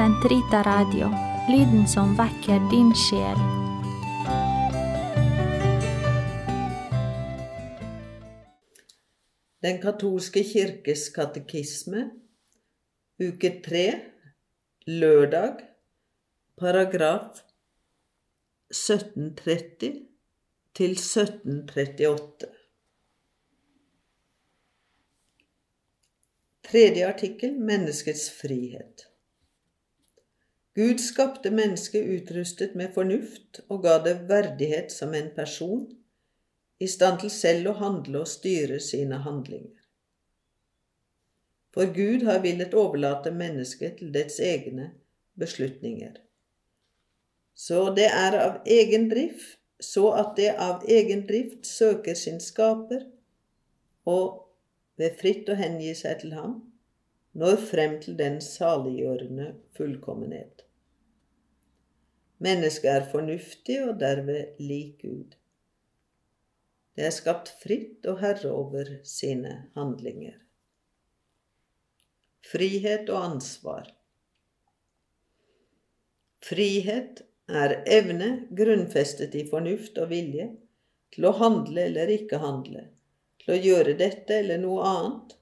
Sentrita 0.00 0.62
Radio, 0.62 1.10
lyden 1.48 1.82
som 1.88 2.14
vekker 2.16 2.62
din 2.70 2.88
sjel. 2.96 3.40
Den 9.60 9.76
katolske 9.82 10.40
kirkes 10.52 11.02
katekisme, 11.12 12.06
uke 13.20 13.50
tre, 13.66 13.84
lørdag, 14.88 15.60
paragraf 16.56 17.44
1730 18.72 20.00
til 20.80 20.96
1738. 20.96 22.48
Tredje 26.72 27.12
artikkel 27.12 27.60
Menneskets 27.60 28.30
frihet. 28.40 29.09
Gud 30.74 31.00
skapte 31.02 31.50
mennesket 31.50 32.06
utrustet 32.06 32.74
med 32.78 32.92
fornuft 32.94 33.60
og 33.68 33.82
ga 33.82 33.96
det 34.04 34.20
verdighet 34.28 34.92
som 34.94 35.14
en 35.14 35.32
person, 35.34 35.88
i 36.80 36.86
stand 36.88 37.20
til 37.20 37.32
selv 37.34 37.72
å 37.72 37.76
handle 37.80 38.22
og 38.22 38.30
styre 38.30 38.78
sine 38.80 39.18
handlinger. 39.24 39.74
For 41.74 41.90
Gud 41.94 42.24
har 42.26 42.40
villet 42.42 42.74
overlate 42.74 43.34
mennesket 43.34 43.98
til 43.98 44.14
dets 44.14 44.38
egne 44.42 44.92
beslutninger. 45.38 46.14
Så 47.54 47.90
det 47.94 48.06
er 48.08 48.38
av 48.40 48.62
egen 48.66 49.10
drift, 49.10 49.58
så 49.80 50.10
at 50.16 50.34
det 50.38 50.54
av 50.54 50.86
egen 50.88 51.26
drift 51.28 51.66
søker 51.66 52.14
sin 52.14 52.40
skaper, 52.40 53.04
og 54.06 54.46
ved 55.00 55.18
fritt 55.20 55.48
å 55.50 55.58
hengi 55.58 55.92
seg 55.96 56.22
til 56.22 56.34
ham, 56.36 56.58
når 57.32 57.60
frem 57.70 58.00
til 58.02 58.18
den 58.18 58.40
saliggjørende 58.42 59.52
fullkommenhet. 59.76 60.64
Mennesket 62.40 62.90
er 62.90 63.10
fornuftig 63.12 63.76
og 63.84 64.00
derved 64.00 64.58
lik 64.58 65.02
Gud. 65.02 65.36
Det 66.96 67.04
er 67.06 67.14
skapt 67.14 67.52
fritt 67.62 68.06
og 68.10 68.20
herre 68.20 68.50
over 68.50 68.88
sine 69.06 69.52
handlinger. 69.76 70.38
Frihet 72.50 73.10
og 73.12 73.24
ansvar. 73.24 73.92
Frihet 76.42 77.22
er 77.48 77.76
evne 77.86 78.30
grunnfestet 78.56 79.36
i 79.36 79.44
fornuft 79.50 80.00
og 80.00 80.10
vilje 80.10 80.48
til 81.14 81.28
å 81.28 81.34
handle 81.36 81.84
eller 81.90 82.10
ikke 82.14 82.40
handle, 82.42 82.86
til 83.42 83.54
å 83.54 83.60
gjøre 83.60 83.94
dette 84.00 84.40
eller 84.40 84.60
noe 84.62 84.86
annet, 84.88 85.36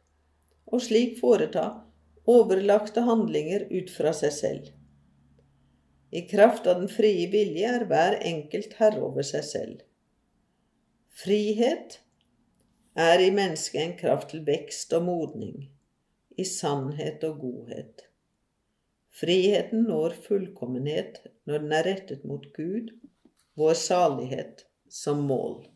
og 0.72 0.83
slik 0.84 1.16
foreta 1.20 1.69
overlagte 2.28 3.05
handlinger 3.06 3.66
ut 3.72 3.91
fra 3.92 4.12
seg 4.16 4.34
selv. 4.36 4.66
I 6.10 6.25
kraft 6.28 6.66
av 6.66 6.80
den 6.80 6.91
frie 6.92 7.28
vilje 7.33 7.70
er 7.78 7.84
hver 7.88 8.19
enkelt 8.25 8.77
herre 8.80 9.02
over 9.10 9.27
seg 9.27 9.44
selv. 9.44 9.80
Frihet 11.19 11.98
er 12.98 13.20
i 13.20 13.33
mennesket 13.34 13.80
en 13.83 13.97
kraft 13.98 14.30
til 14.33 14.44
vekst 14.47 14.92
og 14.97 15.05
modning, 15.08 15.69
i 16.38 16.44
sannhet 16.48 17.25
og 17.28 17.41
godhet. 17.42 18.05
Friheten 19.19 19.88
når 19.88 20.14
fullkommenhet 20.28 21.19
når 21.48 21.64
den 21.64 21.75
er 21.75 21.88
rettet 21.88 22.25
mot 22.28 22.44
Gud, 22.55 22.92
vår 23.58 23.75
salighet, 23.75 24.64
som 24.88 25.25
mål. 25.27 25.66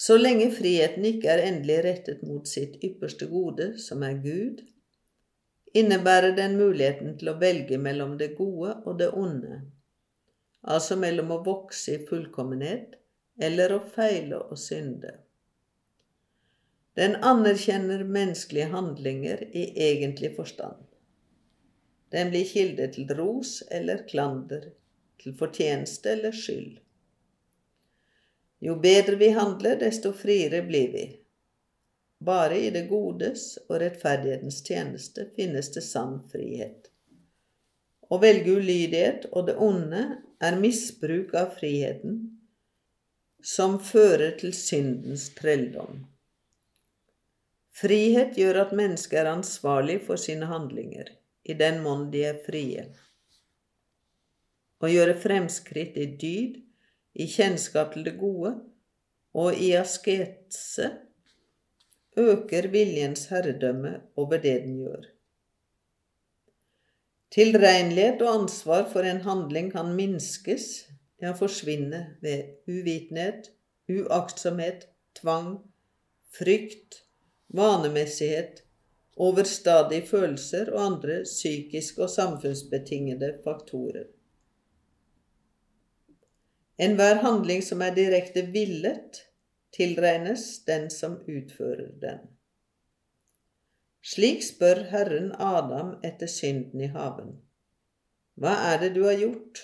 Så 0.00 0.16
lenge 0.16 0.46
friheten 0.56 1.04
ikke 1.04 1.28
er 1.28 1.42
endelig 1.44 1.82
rettet 1.84 2.22
mot 2.24 2.48
sitt 2.48 2.78
ypperste 2.86 3.26
gode, 3.28 3.74
som 3.76 4.00
er 4.06 4.16
Gud, 4.22 4.62
innebærer 5.76 6.32
den 6.38 6.56
muligheten 6.56 7.18
til 7.20 7.28
å 7.34 7.36
velge 7.42 7.76
mellom 7.78 8.14
det 8.22 8.30
gode 8.38 8.78
og 8.88 8.96
det 9.02 9.10
onde, 9.12 9.60
altså 10.64 10.96
mellom 10.96 11.34
å 11.36 11.42
vokse 11.44 11.98
i 11.98 12.06
fullkommenhet 12.08 12.96
eller 13.44 13.76
å 13.76 13.82
feile 13.92 14.40
og 14.40 14.58
synde. 14.60 15.18
Den 16.96 17.20
anerkjenner 17.20 18.02
menneskelige 18.04 18.72
handlinger 18.72 19.44
i 19.52 19.68
egentlig 19.90 20.32
forstand. 20.36 20.80
Den 22.10 22.32
blir 22.32 22.48
kilde 22.48 22.88
til 22.96 23.12
ros 23.20 23.58
eller 23.70 24.06
klander, 24.08 24.72
til 25.20 25.36
fortjeneste 25.36 26.16
eller 26.16 26.32
skyld. 26.34 26.80
Jo 28.60 28.76
bedre 28.76 29.16
vi 29.16 29.30
handler, 29.32 29.76
desto 29.80 30.12
friere 30.12 30.62
blir 30.62 30.92
vi. 30.92 31.04
Bare 32.20 32.58
i 32.58 32.68
det 32.70 32.82
godes 32.90 33.54
og 33.68 33.78
rettferdighetens 33.80 34.60
tjeneste 34.66 35.24
finnes 35.36 35.72
det 35.72 35.80
sann 35.86 36.18
frihet. 36.28 36.90
Å 38.12 38.18
velge 38.20 38.58
ulydighet 38.58 39.30
og 39.32 39.48
det 39.48 39.56
onde 39.56 40.02
er 40.44 40.60
misbruk 40.60 41.32
av 41.40 41.54
friheten, 41.56 42.20
som 43.40 43.78
fører 43.80 44.36
til 44.36 44.52
syndens 44.52 45.30
trelldom. 45.38 46.04
Frihet 47.80 48.36
gjør 48.36 48.66
at 48.66 48.76
mennesket 48.76 49.22
er 49.22 49.30
ansvarlig 49.32 50.02
for 50.04 50.20
sine 50.20 50.50
handlinger, 50.50 51.08
i 51.48 51.56
den 51.56 51.80
mån 51.80 52.10
de 52.12 52.26
er 52.28 52.42
frie. 52.44 52.90
Å 54.84 54.90
gjøre 54.90 55.16
fremskritt 55.22 55.96
i 55.96 56.10
dyd 56.20 56.60
i 57.14 57.26
kjennskap 57.26 57.94
til 57.94 58.04
det 58.06 58.16
gode 58.18 58.54
og 59.34 59.54
i 59.54 59.72
asketse 59.78 60.90
øker 62.18 62.68
viljens 62.70 63.26
herredømme 63.30 63.94
over 64.16 64.38
det 64.42 64.56
den 64.64 64.78
gjør. 64.82 65.08
Tilregnelighet 67.30 68.22
og 68.26 68.42
ansvar 68.42 68.88
for 68.92 69.06
en 69.06 69.20
handling 69.22 69.70
kan 69.72 69.92
minskes, 69.94 70.88
ja, 71.22 71.30
forsvinne 71.38 72.16
ved 72.22 72.56
uvitenhet, 72.66 73.52
uaktsomhet, 73.90 74.88
tvang, 75.20 75.60
frykt, 76.34 77.04
vanemessighet, 77.54 78.64
overstadige 79.16 80.06
følelser 80.06 80.72
og 80.72 80.86
andre 80.86 81.22
psykiske 81.24 82.02
og 82.02 82.10
samfunnsbetingede 82.10 83.34
faktorer. 83.44 84.08
Enhver 86.80 87.20
handling 87.20 87.60
som 87.62 87.82
er 87.84 87.92
direkte 87.92 88.46
villet, 88.54 89.18
tilregnes 89.76 90.64
den 90.64 90.88
som 90.90 91.18
utfører 91.28 91.90
den. 92.00 92.22
Slik 94.00 94.40
spør 94.46 94.86
Herren 94.88 95.34
Adam 95.36 95.92
etter 96.02 96.30
synden 96.30 96.80
i 96.80 96.88
haven. 96.94 97.34
Hva 98.40 98.54
er 98.70 98.80
det 98.80 98.94
du 98.96 99.02
har 99.04 99.18
gjort? 99.20 99.60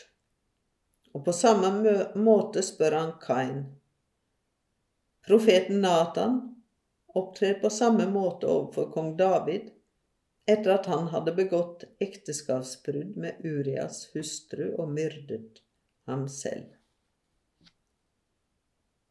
Og 1.17 1.25
på 1.25 1.33
samme 1.33 1.73
måte 2.21 2.61
spør 2.61 2.99
han 2.99 3.15
Kain. 3.23 3.65
Profeten 5.25 5.81
Natan 5.81 6.37
opptrer 7.17 7.57
på 7.63 7.73
samme 7.73 8.05
måte 8.13 8.47
overfor 8.47 8.93
kong 8.93 9.15
David 9.17 9.73
etter 10.47 10.77
at 10.77 10.93
han 10.93 11.09
hadde 11.17 11.33
begått 11.35 11.89
ekteskapsbrudd 12.05 13.17
med 13.17 13.41
Urias 13.41 14.05
hustru 14.13 14.69
og 14.77 14.93
myrdet 14.93 15.65
ham 16.07 16.29
selv. 16.29 16.76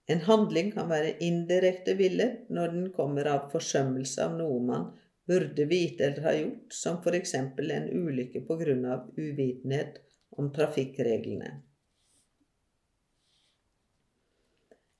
En 0.06 0.22
handling 0.22 0.72
kan 0.72 0.90
være 0.90 1.16
indirekte 1.26 1.96
villet 1.98 2.50
når 2.54 2.74
den 2.74 2.90
kommer 2.94 3.26
av 3.32 3.48
forsømmelse 3.54 4.22
av 4.22 4.36
noe 4.38 4.60
man 4.62 4.90
burde 5.26 5.66
vite 5.66 6.06
eller 6.06 6.26
ha 6.28 6.34
gjort, 6.38 6.74
som 6.74 7.00
for 7.04 7.18
eksempel 7.18 7.72
en 7.74 7.88
ulykke 7.90 8.44
på 8.46 8.58
grunn 8.60 8.86
av 8.86 9.08
uvitenhet 9.18 9.98
om 10.38 10.52
trafikkreglene. 10.54 11.50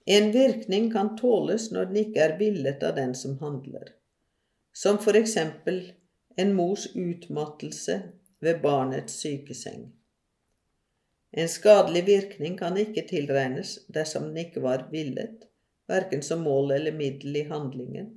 En 0.06 0.32
virkning 0.34 0.92
kan 0.94 1.16
tåles 1.18 1.72
når 1.74 1.92
den 1.92 2.02
ikke 2.04 2.26
er 2.26 2.36
villet 2.42 2.84
av 2.86 2.98
den 2.98 3.14
som 3.18 3.38
handler, 3.42 3.94
som 4.74 4.97
for 5.02 5.18
eksempel 5.18 5.82
en 6.38 6.53
mors 6.58 6.88
utmattelse 6.94 8.02
ved 8.46 8.62
barnets 8.62 9.18
sykeseng. 9.22 9.88
En 11.37 11.49
skadelig 11.49 12.05
virkning 12.08 12.53
kan 12.58 12.78
ikke 12.79 13.02
tilregnes 13.09 13.73
dersom 13.91 14.29
den 14.29 14.46
ikke 14.46 14.61
var 14.64 14.85
villet, 14.91 15.41
verken 15.91 16.22
som 16.23 16.46
mål 16.47 16.72
eller 16.78 16.96
middel 16.96 17.35
i 17.35 17.43
handlingen, 17.49 18.08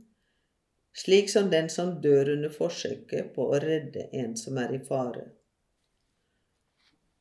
slik 0.94 1.26
som 1.32 1.50
den 1.50 1.67
som 1.73 1.97
dør 2.05 2.31
under 2.37 2.55
forsøket 2.55 3.32
på 3.35 3.49
å 3.50 3.59
redde 3.65 4.06
en 4.15 4.37
som 4.38 4.61
er 4.62 4.76
i 4.76 4.81
fare. 4.87 5.25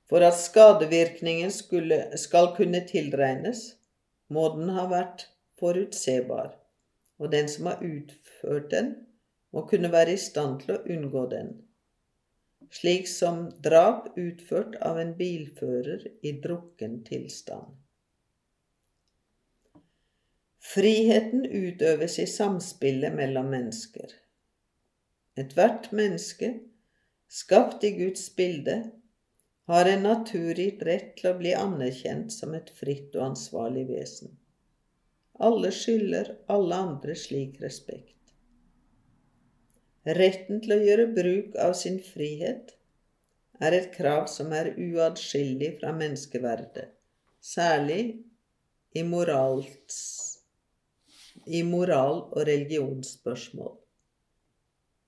For 0.08 0.22
at 0.22 0.38
skadevirkningen 0.38 1.50
skulle, 1.52 2.04
skal 2.18 2.54
kunne 2.60 2.86
tilregnes, 2.88 3.66
må 4.30 4.46
den 4.54 4.70
ha 4.78 4.86
vært 4.94 5.26
forutsebar, 5.58 6.54
og 7.18 7.34
den 7.34 7.50
som 7.50 7.72
har 7.72 7.82
utført 7.82 8.70
den, 8.70 8.94
må 9.50 9.66
kunne 9.66 9.90
være 9.90 10.14
i 10.14 10.22
stand 10.22 10.62
til 10.62 10.78
å 10.78 10.84
unngå 10.86 11.26
den 11.34 11.56
slik 12.74 13.08
som 13.08 13.48
drap 13.64 14.12
utført 14.18 14.76
av 14.86 15.00
en 15.00 15.14
bilfører 15.18 16.08
i 16.22 16.32
drukken 16.44 17.04
tilstand. 17.08 17.76
Friheten 20.68 21.46
utøves 21.46 22.18
i 22.20 22.28
samspillet 22.28 23.16
mellom 23.16 23.48
mennesker. 23.54 24.12
Ethvert 25.38 25.92
menneske 25.96 26.58
skapt 27.28 27.84
i 27.84 27.92
Guds 27.92 28.36
bilde, 28.36 28.92
har 29.68 29.86
en 29.86 30.04
naturgitt 30.04 30.84
rett 30.88 31.16
til 31.20 31.32
å 31.32 31.38
bli 31.40 31.52
anerkjent 31.56 32.32
som 32.32 32.54
et 32.56 32.70
fritt 32.72 33.16
og 33.18 33.34
ansvarlig 33.34 33.84
vesen. 33.90 34.32
Alle 35.44 35.74
skylder 35.76 36.32
alle 36.52 36.78
andre 36.88 37.16
slik 37.20 37.60
respekt. 37.62 38.17
Retten 40.08 40.62
til 40.64 40.72
å 40.72 40.80
gjøre 40.80 41.06
bruk 41.12 41.56
av 41.60 41.74
sin 41.76 41.98
frihet 42.00 42.70
er 43.60 43.74
et 43.76 43.90
krav 43.92 44.30
som 44.32 44.54
er 44.56 44.70
uatskillelig 44.80 45.74
fra 45.82 45.92
menneskeverdet, 45.98 46.86
særlig 47.44 48.04
i, 48.96 49.04
morals, 49.04 49.98
i 51.44 51.60
moral- 51.68 52.24
og 52.30 52.46
religionsspørsmål. 52.48 53.74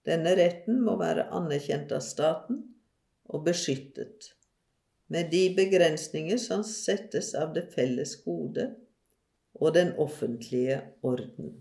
Denne 0.10 0.36
retten 0.36 0.82
må 0.84 0.98
være 1.00 1.30
anerkjent 1.38 1.96
av 1.96 2.04
staten 2.04 2.60
og 3.30 3.46
beskyttet 3.48 4.34
med 5.08 5.32
de 5.32 5.46
begrensninger 5.56 6.42
som 6.42 6.66
settes 6.68 7.32
av 7.40 7.56
det 7.56 7.70
felles 7.72 8.18
gode 8.26 8.68
og 9.56 9.74
den 9.80 9.96
offentlige 10.02 10.82
orden. 11.08 11.56